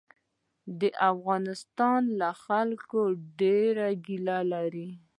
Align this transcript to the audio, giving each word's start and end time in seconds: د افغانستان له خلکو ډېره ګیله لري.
د 0.79 0.81
افغانستان 1.11 2.01
له 2.19 2.29
خلکو 2.43 3.01
ډېره 3.39 3.87
ګیله 4.05 4.37
لري. 4.53 4.89